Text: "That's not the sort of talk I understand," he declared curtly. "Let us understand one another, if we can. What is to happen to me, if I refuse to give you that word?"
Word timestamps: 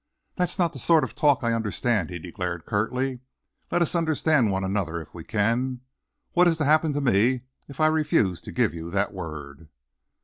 "That's 0.35 0.57
not 0.57 0.73
the 0.73 0.79
sort 0.79 1.03
of 1.03 1.13
talk 1.13 1.43
I 1.43 1.53
understand," 1.53 2.09
he 2.09 2.17
declared 2.17 2.65
curtly. 2.65 3.19
"Let 3.69 3.83
us 3.83 3.93
understand 3.93 4.49
one 4.49 4.63
another, 4.63 4.99
if 4.99 5.13
we 5.13 5.23
can. 5.23 5.81
What 6.31 6.47
is 6.47 6.57
to 6.57 6.65
happen 6.65 6.91
to 6.93 7.01
me, 7.01 7.41
if 7.67 7.79
I 7.79 7.85
refuse 7.85 8.41
to 8.41 8.51
give 8.51 8.73
you 8.73 8.89
that 8.89 9.13
word?" 9.13 9.69